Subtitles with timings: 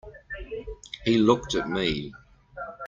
[1.05, 2.11] He looked at me.